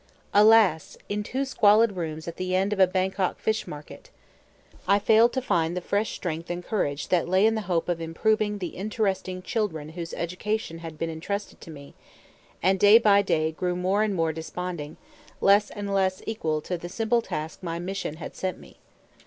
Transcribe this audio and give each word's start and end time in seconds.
Alas! 0.33 0.97
in 1.09 1.21
two 1.21 1.45
squalid 1.45 1.91
rooms 1.91 2.27
at 2.27 2.37
the 2.37 2.55
end 2.55 2.73
of 2.73 2.79
a 2.79 2.87
Bangkok 2.87 3.37
fish 3.37 3.67
market. 3.67 4.09
I 4.87 4.97
failed 4.97 5.31
to 5.33 5.43
find 5.43 5.77
the 5.77 5.79
fresh 5.79 6.13
strength 6.15 6.49
and 6.49 6.65
courage 6.65 7.09
that 7.09 7.29
lay 7.29 7.45
in 7.45 7.53
the 7.53 7.61
hope 7.69 7.87
of 7.87 8.01
improving 8.01 8.57
the 8.57 8.69
interesting 8.69 9.43
children 9.43 9.89
whose 9.89 10.15
education 10.15 10.79
had 10.79 10.97
been 10.97 11.11
intrusted 11.11 11.61
to 11.61 11.69
me, 11.69 11.93
and 12.63 12.79
day 12.79 12.97
by 12.97 13.21
day 13.21 13.51
grew 13.51 13.75
more 13.75 14.01
and 14.01 14.15
more 14.15 14.33
desponding, 14.33 14.97
less 15.39 15.69
and 15.69 15.93
less 15.93 16.23
equal 16.25 16.61
to 16.61 16.79
the 16.79 16.89
simple 16.89 17.21
task 17.21 17.61
my 17.61 17.77
"mission" 17.77 18.15
had 18.15 18.35
set 18.35 18.57
me. 18.57 18.77